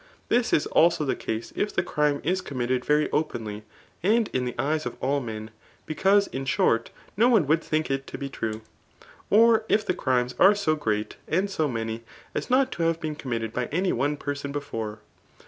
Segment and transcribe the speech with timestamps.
[0.31, 3.65] Thisis also the case if the crime is consr minnd very openly,
[4.01, 5.51] and in die eyes of all men,
[5.85, 8.61] because in riwft no one would think it to be true.
[9.29, 12.03] Or if the crimes ati^ so freat, and so many,
[12.33, 15.01] as not to have been cojounktei^ by any coe person before.